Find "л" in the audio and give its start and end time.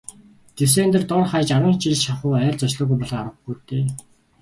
3.57-3.61